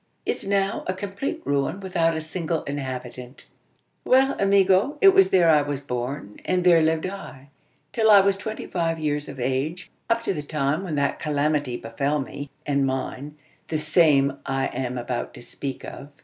Is 0.25 0.43
now 0.47 0.83
a 0.87 0.95
complete 0.95 1.43
ruin 1.45 1.79
without 1.79 2.17
a 2.17 2.21
single 2.21 2.63
inhabitant." 2.63 3.45
"Well, 4.03 4.35
amigo; 4.39 4.97
it 4.99 5.09
was 5.13 5.29
there 5.29 5.47
I 5.47 5.61
was 5.61 5.79
born: 5.79 6.39
and 6.43 6.63
there 6.63 6.81
lived 6.81 7.05
I, 7.05 7.49
till 7.91 8.09
I 8.09 8.19
was 8.19 8.35
twenty 8.35 8.65
five 8.65 8.97
years 8.97 9.29
of 9.29 9.39
age 9.39 9.91
up 10.09 10.23
to 10.23 10.33
the 10.33 10.41
time 10.41 10.83
when 10.83 10.95
that 10.95 11.19
calamity 11.19 11.77
befell 11.77 12.19
me, 12.19 12.49
and 12.65 12.83
mine 12.83 13.37
the 13.67 13.77
same 13.77 14.39
I 14.43 14.65
am 14.69 14.97
about 14.97 15.35
to 15.35 15.41
speak 15.43 15.83
of. 15.83 16.07